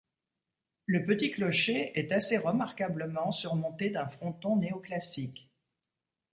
Le 0.87 1.05
petit 1.05 1.29
clocher 1.29 1.91
est, 1.93 2.11
assez 2.11 2.39
remarquablement, 2.39 3.31
surmonté 3.31 3.91
d’un 3.91 4.09
fronton 4.09 4.55
néo-classique. 4.57 5.47